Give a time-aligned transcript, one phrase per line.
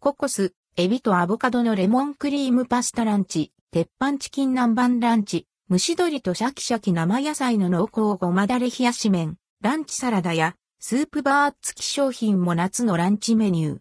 [0.00, 13.78] ココス、エビとアボカドのレモンクリームパスタランチ、鉄板チキン南蛮ランチ、蒸し鶏とシャキシャキ生野菜の濃厚ごまだれ冷やし麺、ランチサラダや、スープバー付き商品も夏のランチメニュー。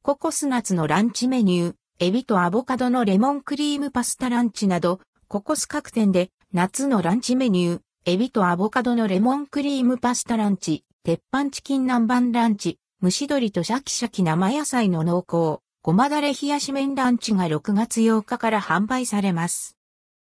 [0.00, 19.78] ココス夏のランチメニュー、エビとアボカドのレモンクリームパスタランチなど、ココス各店で夏のランチメニュー、エビとアボカドのレモンクリームパスタランチ、鉄板チキン南蛮ランチ、蒸し鶏とシャキシャキ生野菜の濃厚、ごまだれ冷やし麺ランチが6月8日から販売されます。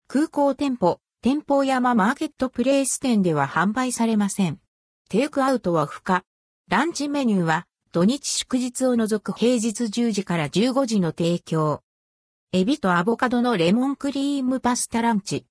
[0.10, 4.60] 空港店舗、店舗山マーケットプレイス店では販売されません。
[5.08, 6.26] テイクアウトは不可。
[6.70, 11.84] ランチメニューは土日祝日を除く平日10時から15時の提供。
[12.52, 15.46] エビとアボカドのレモンクリームパスタランチ。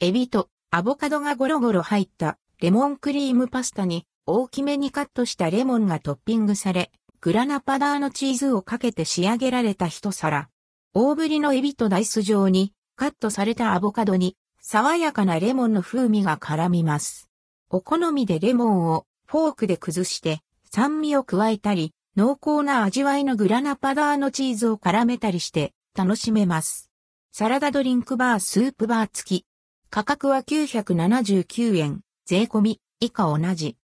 [0.00, 10.48] エビとアボカドがゴロゴロ入ったレモンクリームパスタに大きめにカットしたレモンがトッピングされ、グラナパダーのチーズをかけて仕上げられた一皿。
[10.94, 17.28] 大ぶりのエビとダイス状にカットされたアボカドに爽やかなレモンの風味が絡みます。
[17.70, 20.40] お好みでレモンをフォークで崩して
[20.70, 26.90] 酸味を加えたり、濃厚な味わいのグラナパダーのチーズを絡めたりして楽しめます。
[27.32, 29.46] サラダドリンクバースープバー付き。
[29.88, 33.76] 価格は979円、税込み、以下同じ。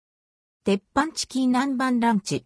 [0.66, 2.44] 鉄板チキン南蛮ランチ。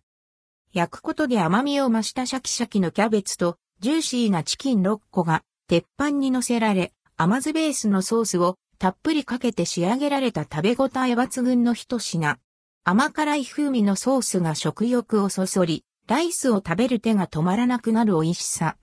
[0.74, 12.36] 焼くことで甘みを増したシャキシャキのキャベツとジューシーなチキン6個が鉄板に乗せられ、甘酢ベースのソースをたっぷりかけて仕上げられた食べ応え抜群の一品。
[12.84, 18.76] 甘辛い風味のソースが食欲をそそり、ライスを食べる手が止まらなくなる美味しさ。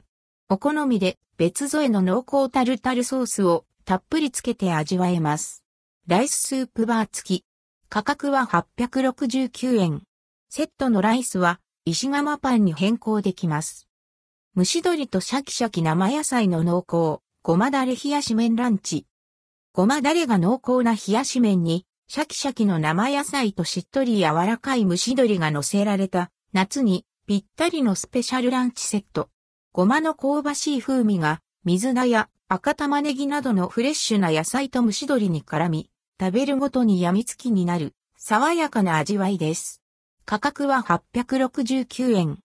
[0.50, 5.64] お好みで別添えの濃厚タルタルソースをたっぷりつけて味わえます。
[6.08, 7.47] ライススープバー付き。
[7.90, 8.42] 価格は
[8.78, 10.04] 869円。
[10.50, 13.88] セットのライスは石窯パンに変更できます。
[14.58, 19.06] 蒸し鶏とシャキシャキ生野菜の濃厚、ごまだれ冷やし麺ランチ。
[19.72, 29.30] ごまだれが濃厚な冷やし麺にシャキシャキの生野菜としっとり柔らかい蒸し鶏が乗せられた夏にぴったりのスペシャルランチセット。
[29.72, 35.90] ごまの香ばしい風味が水菜や赤玉ねぎなどのフレッシュな野菜と蒸し鶏に絡み、
[36.20, 39.84] 食べるごとに病みつきになる爽やかな味わいです。
[40.26, 42.36] 価格は869円、